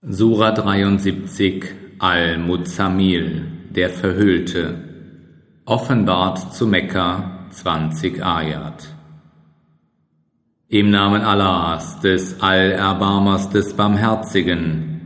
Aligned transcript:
Sura 0.00 0.52
73 0.52 1.64
Al-Muzammil, 1.98 3.48
der 3.70 3.90
Verhüllte, 3.90 4.76
offenbart 5.64 6.54
zu 6.54 6.68
Mekka 6.68 7.48
20 7.50 8.24
Ayat. 8.24 8.94
Im 10.68 10.90
Namen 10.90 11.22
Allahs, 11.22 11.98
des 11.98 12.40
Allerbarmers, 12.40 13.50
des 13.50 13.74
Barmherzigen. 13.74 15.00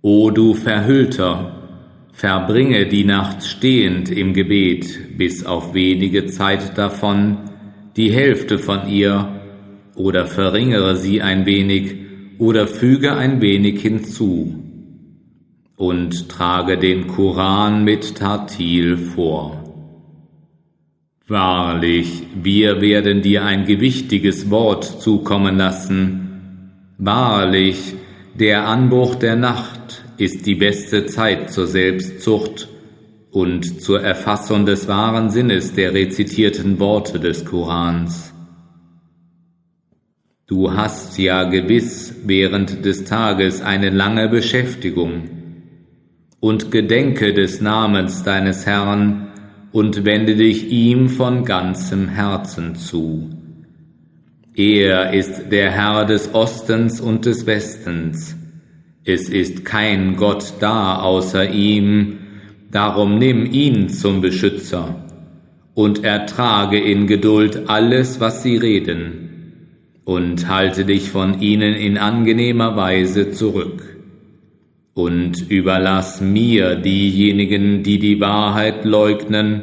O 0.00 0.32
du 0.32 0.54
Verhüllter, 0.54 1.54
verbringe 2.12 2.88
die 2.88 3.04
Nacht 3.04 3.44
stehend 3.44 4.10
im 4.10 4.34
Gebet, 4.34 5.16
bis 5.16 5.46
auf 5.46 5.74
wenige 5.74 6.26
Zeit 6.26 6.76
davon, 6.76 7.38
die 7.94 8.10
Hälfte 8.10 8.58
von 8.58 8.88
ihr, 8.88 9.28
oder 9.94 10.26
verringere 10.26 10.96
sie 10.96 11.22
ein 11.22 11.46
wenig, 11.46 12.01
oder 12.42 12.66
füge 12.66 13.14
ein 13.14 13.40
wenig 13.40 13.80
hinzu 13.82 14.52
und 15.76 16.28
trage 16.28 16.76
den 16.76 17.06
Koran 17.06 17.84
mit 17.84 18.16
Tartil 18.16 18.96
vor. 18.96 19.62
Wahrlich, 21.28 22.24
wir 22.34 22.80
werden 22.80 23.22
dir 23.22 23.44
ein 23.44 23.64
gewichtiges 23.64 24.50
Wort 24.50 24.82
zukommen 25.00 25.56
lassen. 25.56 26.72
Wahrlich, 26.98 27.94
der 28.34 28.66
Anbruch 28.66 29.14
der 29.14 29.36
Nacht 29.36 30.02
ist 30.16 30.44
die 30.44 30.56
beste 30.56 31.06
Zeit 31.06 31.52
zur 31.52 31.68
Selbstzucht 31.68 32.68
und 33.30 33.80
zur 33.80 34.02
Erfassung 34.02 34.66
des 34.66 34.88
wahren 34.88 35.30
Sinnes 35.30 35.74
der 35.74 35.94
rezitierten 35.94 36.80
Worte 36.80 37.20
des 37.20 37.44
Korans. 37.44 38.31
Du 40.52 40.70
hast 40.70 41.16
ja 41.16 41.44
gewiss 41.44 42.14
während 42.26 42.84
des 42.84 43.04
Tages 43.04 43.62
eine 43.62 43.88
lange 43.88 44.28
Beschäftigung. 44.28 45.30
Und 46.40 46.70
gedenke 46.70 47.32
des 47.32 47.62
Namens 47.62 48.22
deines 48.22 48.66
Herrn 48.66 49.28
und 49.72 50.04
wende 50.04 50.36
dich 50.36 50.70
ihm 50.70 51.08
von 51.08 51.46
ganzem 51.46 52.06
Herzen 52.06 52.74
zu. 52.74 53.30
Er 54.54 55.14
ist 55.14 55.50
der 55.50 55.70
Herr 55.70 56.04
des 56.04 56.34
Ostens 56.34 57.00
und 57.00 57.24
des 57.24 57.46
Westens. 57.46 58.36
Es 59.06 59.30
ist 59.30 59.64
kein 59.64 60.16
Gott 60.16 60.52
da 60.60 60.96
außer 60.96 61.48
ihm, 61.48 62.18
darum 62.70 63.16
nimm 63.16 63.46
ihn 63.50 63.88
zum 63.88 64.20
Beschützer 64.20 65.02
und 65.72 66.04
ertrage 66.04 66.78
in 66.78 67.06
Geduld 67.06 67.70
alles, 67.70 68.20
was 68.20 68.42
sie 68.42 68.58
reden 68.58 69.31
und 70.04 70.48
halte 70.48 70.84
dich 70.84 71.10
von 71.10 71.40
ihnen 71.40 71.74
in 71.74 71.98
angenehmer 71.98 72.76
Weise 72.76 73.30
zurück. 73.30 73.96
Und 74.94 75.50
überlass 75.50 76.20
mir 76.20 76.74
diejenigen, 76.74 77.82
die 77.82 77.98
die 77.98 78.20
Wahrheit 78.20 78.84
leugnen 78.84 79.62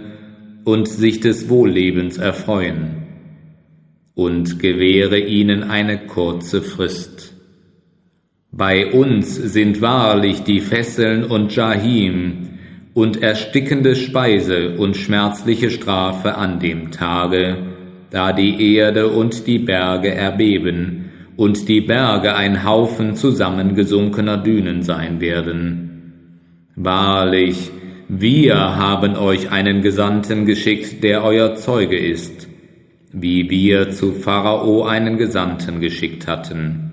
und 0.64 0.88
sich 0.88 1.20
des 1.20 1.50
Wohllebens 1.50 2.18
erfreuen, 2.18 3.04
und 4.16 4.60
gewähre 4.60 5.20
ihnen 5.20 5.64
eine 5.64 6.06
kurze 6.08 6.62
Frist. 6.62 7.36
Bei 8.52 8.92
uns 8.92 9.36
sind 9.36 9.82
wahrlich 9.82 10.42
die 10.42 10.60
Fesseln 10.60 11.24
und 11.24 11.56
Jahim 11.56 12.50
und 12.94 13.22
erstickende 13.22 13.96
Speise 13.96 14.76
und 14.78 14.98
schmerzliche 14.98 15.70
Strafe 15.70 16.36
an 16.36 16.60
dem 16.60 16.92
Tage, 16.92 17.79
da 18.12 18.34
die 18.34 18.76
Erde 18.76 19.08
und 19.08 19.48
die 19.48 19.60
Berge 19.60 20.14
erbeben 20.14 21.12
und 21.36 21.70
die 21.70 21.82
Berge 21.82 22.36
ein 22.36 22.66
Haufen 22.66 23.16
zusammengesunkener 23.16 24.38
Dünen 24.38 24.84
sein 24.84 25.22
werden. 25.22 25.90
Wahrlich, 26.76 27.72
wir 28.08 28.58
haben 28.58 29.16
euch 29.16 29.52
einen 29.52 29.82
Gesandten 29.82 30.46
geschickt, 30.46 31.04
der 31.04 31.24
euer 31.24 31.56
Zeuge 31.56 31.98
ist, 31.98 32.48
wie 33.14 33.50
wir 33.50 33.92
zu 33.92 34.12
Pharao 34.12 34.84
einen 34.84 35.18
Gesandten 35.18 35.80
geschickt 35.80 36.28
hatten. 36.28 36.92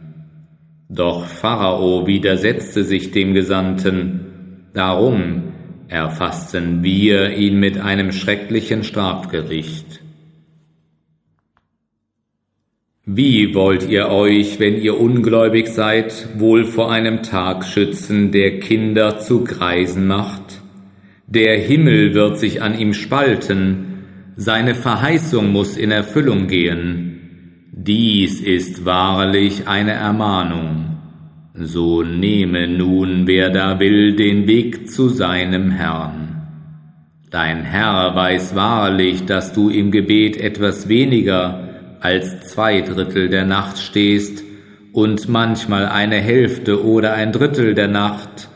Doch 0.89 1.27
Pharao 1.27 2.07
widersetzte 2.07 2.85
sich 2.85 3.11
dem 3.11 3.35
Gesandten, 3.35 4.69
darum 4.75 5.55
erfassten 5.89 6.83
wir 6.83 7.31
ihn 7.37 7.59
mit 7.59 7.79
einem 7.81 8.13
schrecklichen 8.13 8.85
Strafgericht. 8.85 10.06
Wie 13.09 13.55
wollt 13.55 13.89
ihr 13.89 14.09
euch, 14.09 14.59
wenn 14.59 14.83
ihr 14.83 14.99
ungläubig 14.99 15.69
seid, 15.69 16.27
wohl 16.41 16.65
vor 16.65 16.91
einem 16.91 17.23
Tag 17.23 17.65
schützen, 17.65 18.33
der 18.33 18.59
Kinder 18.59 19.21
zu 19.21 19.45
Greisen 19.45 20.09
macht? 20.09 20.61
Der 21.29 21.57
Himmel 21.57 22.15
wird 22.15 22.37
sich 22.41 22.63
an 22.63 22.77
ihm 22.77 22.93
spalten, 22.93 24.03
seine 24.35 24.75
Verheißung 24.75 25.53
muss 25.53 25.77
in 25.77 25.93
Erfüllung 25.93 26.49
gehen. 26.49 27.69
Dies 27.71 28.41
ist 28.41 28.85
wahrlich 28.85 29.69
eine 29.69 29.93
Ermahnung. 29.93 30.97
So 31.55 32.03
nehme 32.03 32.67
nun, 32.67 33.29
wer 33.29 33.51
da 33.51 33.79
will, 33.79 34.17
den 34.17 34.49
Weg 34.49 34.91
zu 34.91 35.11
seinem 35.11 35.71
Herrn. 35.71 36.49
Dein 37.31 37.63
Herr 37.63 38.17
weiß 38.17 38.57
wahrlich, 38.57 39.27
dass 39.27 39.53
du 39.53 39.71
im 39.71 39.93
Gebet 39.93 40.37
etwas 40.39 40.89
weniger 40.89 41.67
als 42.01 42.49
zwei 42.49 42.81
Drittel 42.81 43.29
der 43.29 43.45
Nacht 43.45 43.79
stehst 43.79 44.43
und 44.93 45.29
manchmal 45.29 45.87
eine 45.87 46.17
Hälfte 46.17 46.85
oder 46.85 47.15
ein 47.15 47.33
Drittel 47.33 47.75
der 47.75 47.89
Nacht, 47.89 48.49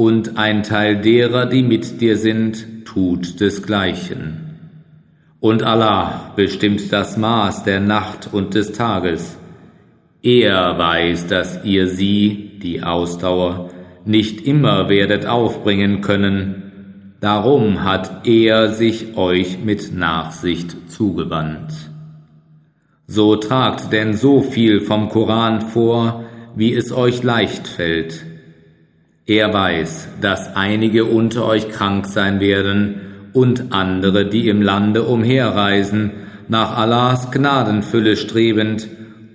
und 0.00 0.38
ein 0.38 0.62
Teil 0.62 0.96
derer, 0.96 1.44
die 1.44 1.62
mit 1.62 2.00
dir 2.00 2.16
sind, 2.16 2.86
tut 2.86 3.38
desgleichen. 3.38 4.56
Und 5.40 5.62
Allah 5.62 6.32
bestimmt 6.36 6.90
das 6.90 7.18
Maß 7.18 7.64
der 7.64 7.80
Nacht 7.80 8.30
und 8.32 8.54
des 8.54 8.72
Tages. 8.72 9.36
Er 10.22 10.78
weiß, 10.78 11.26
dass 11.26 11.64
ihr 11.64 11.86
sie, 11.86 12.58
die 12.62 12.82
Ausdauer, 12.82 13.68
nicht 14.06 14.46
immer 14.46 14.88
werdet 14.88 15.26
aufbringen 15.26 16.00
können, 16.00 17.12
darum 17.20 17.84
hat 17.84 18.26
er 18.26 18.72
sich 18.72 19.18
euch 19.18 19.58
mit 19.62 19.94
Nachsicht 19.94 20.90
zugewandt. 20.90 21.72
So 23.12 23.34
tragt 23.34 23.92
denn 23.92 24.16
so 24.16 24.40
viel 24.40 24.82
vom 24.82 25.08
Koran 25.08 25.62
vor, 25.62 26.26
wie 26.54 26.72
es 26.72 26.92
euch 26.92 27.24
leicht 27.24 27.66
fällt. 27.66 28.24
Er 29.26 29.52
weiß, 29.52 30.06
dass 30.20 30.54
einige 30.54 31.06
unter 31.06 31.44
euch 31.44 31.68
krank 31.70 32.06
sein 32.06 32.38
werden 32.38 33.00
und 33.32 33.72
andere, 33.72 34.26
die 34.26 34.46
im 34.46 34.62
Lande 34.62 35.02
umherreisen, 35.02 36.12
nach 36.46 36.78
Allahs 36.78 37.32
Gnadenfülle 37.32 38.16
strebend, 38.16 38.86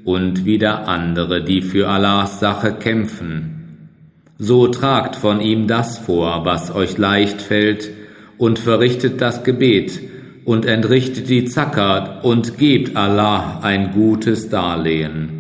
und 0.06 0.46
wieder 0.46 0.88
andere, 0.88 1.44
die 1.44 1.62
für 1.62 1.90
Allahs 1.90 2.40
Sache 2.40 2.76
kämpfen. 2.76 3.90
So 4.38 4.68
tragt 4.68 5.18
von 5.18 5.42
ihm 5.42 5.68
das 5.68 5.98
vor, 5.98 6.46
was 6.46 6.74
euch 6.74 6.98
leicht 6.98 7.42
fällt, 7.42 7.90
und 8.38 8.58
verrichtet 8.58 9.20
das 9.20 9.44
Gebet, 9.44 10.00
und 10.46 10.66
entrichtet 10.66 11.28
die 11.28 11.46
Zakat 11.46 12.24
und 12.24 12.58
gebt 12.58 12.96
Allah 12.96 13.60
ein 13.62 13.92
gutes 13.92 14.50
Darlehen. 14.50 15.36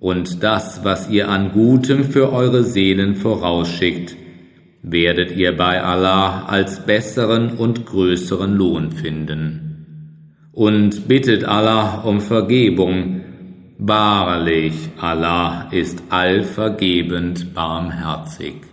Und 0.00 0.42
das, 0.42 0.82
was 0.82 1.08
ihr 1.10 1.28
an 1.28 1.52
Gutem 1.52 2.04
für 2.04 2.32
eure 2.32 2.64
Seelen 2.64 3.14
vorausschickt, 3.14 4.16
werdet 4.82 5.36
ihr 5.36 5.56
bei 5.56 5.80
Allah 5.80 6.46
als 6.46 6.84
besseren 6.84 7.52
und 7.52 7.86
größeren 7.86 8.56
Lohn 8.56 8.90
finden. 8.90 10.48
Und 10.50 11.06
bittet 11.06 11.44
Allah 11.44 12.02
um 12.02 12.20
Vergebung. 12.20 13.20
Wahrlich, 13.78 14.74
Allah 14.98 15.68
ist 15.70 16.02
allvergebend 16.08 17.54
barmherzig. 17.54 18.71